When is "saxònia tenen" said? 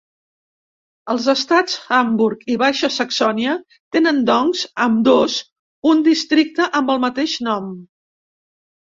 2.95-4.21